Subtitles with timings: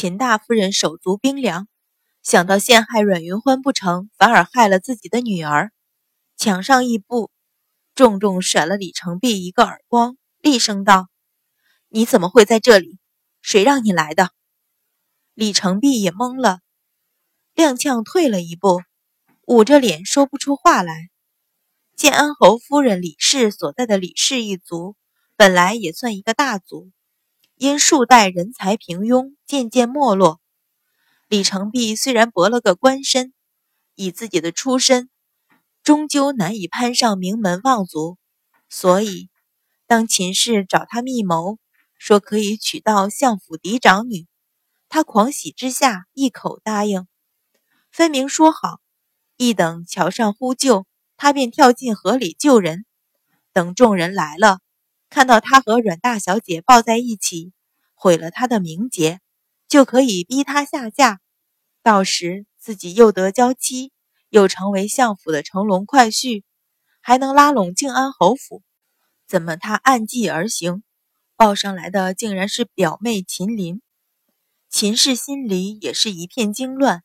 [0.00, 1.66] 秦大夫人手足冰凉，
[2.22, 5.72] 想到陷害阮云欢不成，反而害了自己的女儿，
[6.36, 7.32] 抢上一步，
[7.96, 11.08] 重重甩了李成璧一个耳光，厉声道
[11.90, 13.00] ：“你怎么会在这里？
[13.42, 14.30] 谁让你来的？”
[15.34, 16.60] 李成璧也懵了，
[17.56, 18.80] 踉跄退了一步，
[19.48, 21.10] 捂着脸说不出话来。
[21.96, 24.94] 建安侯夫人李氏所在的李氏一族，
[25.34, 26.92] 本来也算一个大族。
[27.58, 30.40] 因数代人才平庸，渐渐没落。
[31.26, 33.34] 李成璧虽然博了个官身，
[33.96, 35.10] 以自己的出身，
[35.82, 38.16] 终究难以攀上名门望族。
[38.68, 39.28] 所以，
[39.88, 41.58] 当秦氏找他密谋，
[41.98, 44.28] 说可以娶到相府嫡长女，
[44.88, 47.08] 他狂喜之下一口答应。
[47.90, 48.78] 分明说好，
[49.36, 52.86] 一等桥上呼救，他便跳进河里救人。
[53.52, 54.60] 等众人来了。
[55.10, 57.52] 看到他和阮大小姐抱在一起，
[57.94, 59.20] 毁了他的名节，
[59.68, 61.20] 就可以逼他下嫁。
[61.82, 63.92] 到时自己又得娇妻，
[64.28, 66.42] 又成为相府的乘龙快婿，
[67.00, 68.62] 还能拉拢靖安侯府。
[69.26, 70.82] 怎么他按计而行，
[71.36, 73.80] 报上来的竟然是表妹秦林？
[74.68, 77.02] 秦氏心里也是一片惊乱。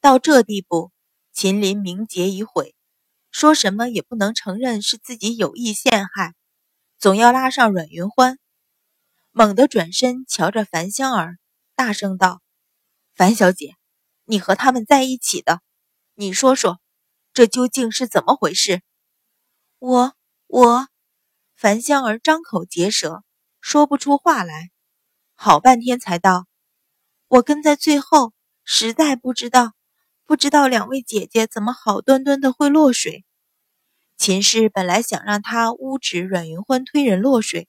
[0.00, 0.90] 到这地步，
[1.32, 2.74] 秦林名节已毁，
[3.30, 6.34] 说什么也不能承认是自己有意陷害。
[7.02, 8.38] 总要拉上阮云欢，
[9.32, 11.36] 猛地转身瞧着樊香儿，
[11.74, 12.40] 大声道
[13.16, 13.74] ：“樊小姐，
[14.22, 15.62] 你和他们在一起的，
[16.14, 16.80] 你说说，
[17.34, 18.82] 这究竟是怎么回事？”
[19.80, 20.14] 我
[20.46, 20.86] 我，
[21.56, 23.24] 樊香儿张口结舌，
[23.60, 24.70] 说不出话来，
[25.34, 26.46] 好半天才道
[27.26, 29.72] ：“我跟在最后，实在不知道，
[30.24, 33.24] 不知道两位姐姐怎么好端端的会落水。”
[34.22, 37.68] 秦氏本来想让他污指阮云欢推人落水，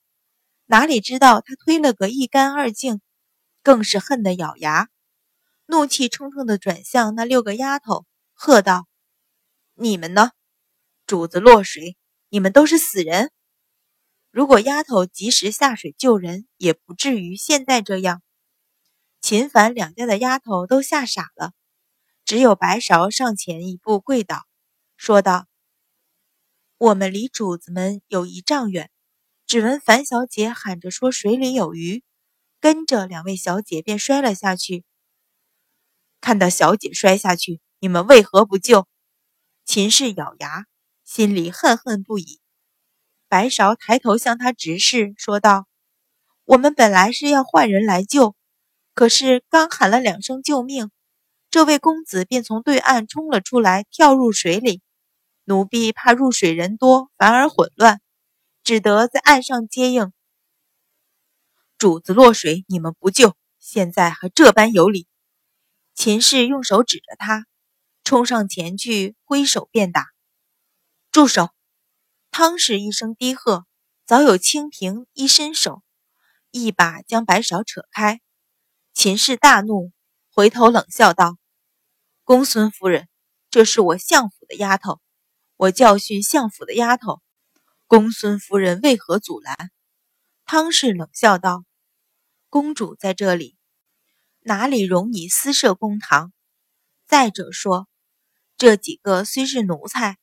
[0.68, 3.02] 哪里知道他推了个一干二净，
[3.64, 4.88] 更是恨得咬牙，
[5.66, 8.86] 怒气冲冲地转向那六个丫头，喝道
[9.74, 10.30] ：“你们呢？
[11.08, 11.98] 主子落水，
[12.30, 13.32] 你们都是死人！
[14.30, 18.22] 如果丫头及时下水救人，也不至于现在这样。”
[19.22, 21.54] 秦樊两家的丫头都吓傻了，
[22.24, 24.44] 只有白芍上前一步跪倒，
[24.98, 25.48] 说道。
[26.84, 28.92] 我们离主子们有一丈远，
[29.48, 32.04] 只闻樊小姐喊着说水里有鱼，
[32.60, 34.84] 跟着两位小姐便摔了下去。
[36.20, 38.86] 看到小姐摔下去，你们为何不救？
[39.64, 40.66] 秦氏咬牙，
[41.06, 42.42] 心里恨恨不已。
[43.30, 45.70] 白芍抬头向他直视，说道
[46.44, 48.36] ：“我们本来是要换人来救，
[48.94, 50.92] 可是刚喊了两声救命，
[51.50, 54.82] 这位公子便从对岸冲了出来，跳入水里。”
[55.46, 58.02] 奴婢怕入水人多，反而混乱，
[58.64, 60.14] 只得在岸上接应。
[61.78, 65.06] 主子落水，你们不救，现在还这般有理！
[65.94, 67.46] 秦氏用手指着他，
[68.06, 70.08] 冲上前去，挥手便打。
[71.12, 71.50] 住手！
[72.32, 73.66] 汤氏一声低喝，
[74.06, 75.84] 早有清平一伸手，
[76.52, 78.22] 一把将白芍扯开。
[78.94, 79.92] 秦氏大怒，
[80.32, 81.38] 回头冷笑道
[82.24, 83.10] ：“公孙夫人，
[83.50, 85.02] 这是我相府的丫头。”
[85.64, 87.22] 我教训相府的丫头，
[87.88, 89.72] 公孙夫人为何阻拦？
[90.44, 91.64] 汤氏冷笑道
[92.52, 93.56] ：“公主在这里，
[94.42, 96.34] 哪里容你私设公堂？
[97.08, 97.88] 再者说，
[98.58, 100.18] 这几个虽是奴才，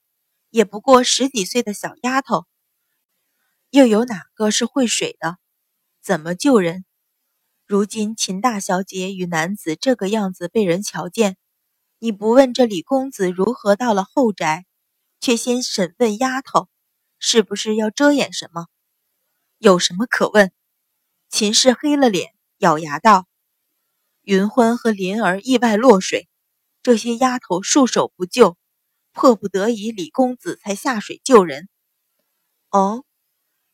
[0.51, 2.45] 也不过十几岁的小丫头，
[3.71, 5.39] 又有哪个是会水的？
[6.03, 6.85] 怎么救人？
[7.65, 11.39] 如今秦大小姐与男子这个样子被人瞧见，
[11.99, 14.67] 你不问这李公子如何到了后宅？”
[15.21, 16.69] 却先审问丫头，
[17.19, 18.67] 是不是要遮掩什么？
[19.59, 20.51] 有什么可问？
[21.29, 23.27] 秦氏黑了脸，咬牙道
[24.23, 26.29] ：“云欢和林儿意外落水，
[26.83, 28.57] 这些丫头束手不救，
[29.13, 31.69] 迫不得已，李公子才下水救人。
[32.71, 33.05] 哦，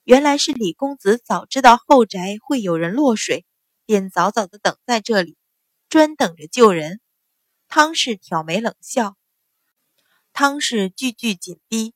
[0.03, 3.47] 原来是李公子早知道后宅会有人落水，
[3.87, 5.37] 便早早的等在这里，
[5.89, 7.01] 专等着救人。”
[7.69, 9.17] 汤氏挑眉冷笑。
[10.39, 11.95] 汤氏句句紧逼，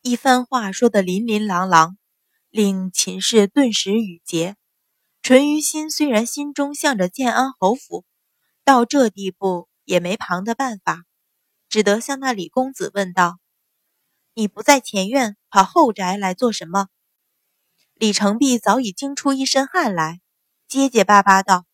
[0.00, 1.98] 一番话说得琳琳琅琅，
[2.48, 4.54] 令秦氏顿时语结。
[5.22, 8.04] 淳于心虽然心中向着建安侯府，
[8.62, 11.02] 到这地步也没旁的办法，
[11.68, 13.40] 只得向那李公子问道
[14.34, 16.86] ：“你不在前院，跑后宅来做什么？”
[17.94, 20.20] 李成璧早已惊出一身汗来，
[20.68, 21.66] 结结巴巴道：“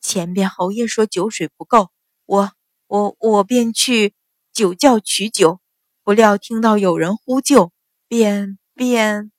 [0.00, 1.90] 前边侯爷说酒水不够，
[2.24, 2.52] 我
[2.86, 4.14] 我我便去。”
[4.52, 5.62] 酒窖取酒，
[6.02, 7.72] 不料听到有人呼救，
[8.06, 9.32] 便便，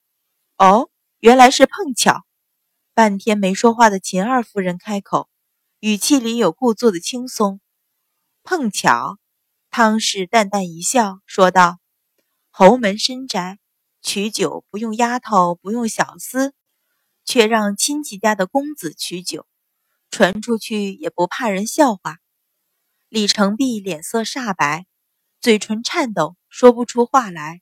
[0.58, 0.90] 哦，
[1.20, 2.26] 原来是碰巧。
[2.96, 5.30] 半天没说话的秦二夫人开口，
[5.80, 7.62] 语气里有故作的轻松。
[8.44, 9.20] 碰巧，
[9.70, 11.78] 汤氏淡淡一笑，说道
[12.50, 13.60] ：“侯门深宅，
[14.02, 16.54] 取酒不用丫头，不用小厮，
[17.24, 19.46] 却让亲戚家的公子取酒，
[20.10, 22.18] 传出去也不怕人笑话。”
[23.10, 24.88] 李成璧脸色煞白，
[25.44, 27.62] 嘴唇颤抖，说不出话来，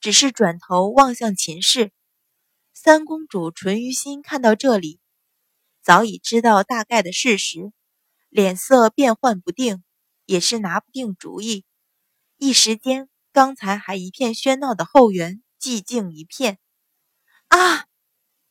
[0.00, 1.92] 只是转头望向秦氏。
[2.74, 4.98] 三公主淳于心看到这里，
[5.84, 7.72] 早已知道大概的事实，
[8.28, 9.84] 脸色变幻不定。
[10.24, 11.64] 也是拿不定主意，
[12.38, 16.58] 一时间，刚才还一片喧闹的后园寂静一片。
[17.46, 17.86] 啊！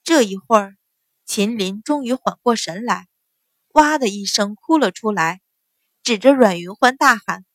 [0.01, 0.77] 这一会儿，
[1.25, 3.09] 秦林终于缓过神来，
[3.73, 5.41] 哇的一声哭了出来，
[6.03, 7.45] 指着阮云欢大喊：“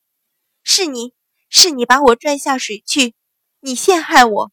[0.69, 1.13] 是你，
[1.49, 3.15] 是你把我拽下水去，
[3.61, 4.51] 你陷害我！”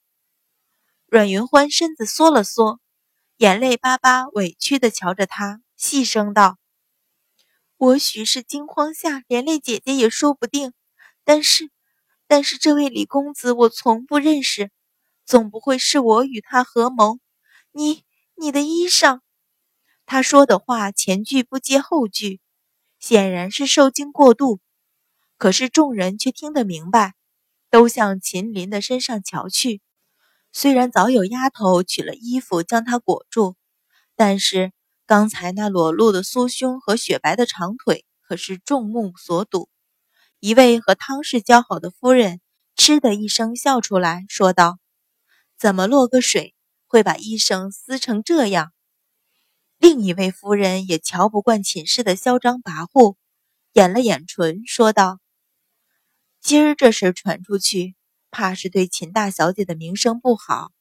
[1.11, 2.79] 阮云欢身子缩了缩，
[3.39, 6.57] 眼泪巴巴，委屈地瞧着他，细声道。
[7.77, 10.73] 或许是惊慌下连累姐姐也说不定，
[11.25, 11.73] 但是，
[12.29, 14.71] 但是这位李公子我从不认识，
[15.27, 17.19] 总不会是我与他合谋。
[17.73, 18.05] 你，
[18.37, 19.19] 你的衣裳。
[20.07, 22.41] 他说的话前句不接后句，
[23.01, 24.61] 显然是受惊过度。
[25.37, 27.15] 可是众人却听得明白，
[27.71, 29.81] 都向秦林的身上瞧去。
[30.53, 33.57] 虽然早有丫头取了衣服将他裹住，
[34.17, 34.73] 但是。
[35.07, 39.69] 刚才那裸露的酥胸和雪白的长腿，可是众目所睹。
[40.41, 42.41] 一位和汤氏交好的夫人，
[42.75, 44.79] 嗤的一声笑出来，说道
[45.61, 46.55] ：“怎么落个水
[46.87, 48.73] 会把衣裳撕成这样？”
[49.77, 53.17] 另一位夫人也瞧不惯秦氏的嚣张跋扈，
[53.75, 55.19] 掩了掩唇，说道
[56.45, 57.95] ：“今儿这事传出去，
[58.31, 60.73] 怕是对秦大小姐的名声不好。”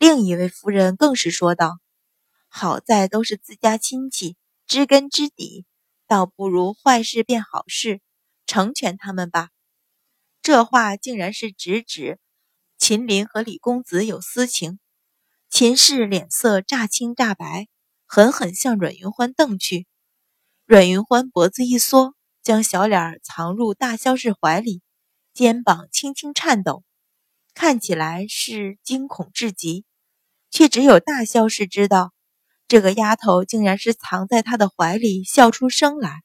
[0.00, 1.78] 另一位夫人更是说道。
[2.48, 5.66] 好在都是自家亲戚，知根知底，
[6.06, 8.00] 倒不如坏事变好事，
[8.46, 9.50] 成全他们吧。
[10.40, 12.18] 这话竟然是直指
[12.78, 14.78] 秦林和李公子有私情。
[15.50, 17.68] 秦氏脸色乍青乍白，
[18.06, 19.86] 狠狠向阮云欢瞪去。
[20.64, 24.82] 阮云欢脖子一缩，将小脸藏入大萧氏怀里，
[25.34, 26.84] 肩膀轻轻颤抖，
[27.54, 29.84] 看起来是惊恐至极，
[30.50, 32.12] 却只有大萧氏知道。
[32.66, 36.22] 这个丫头竟然是藏在他的怀里笑出声来。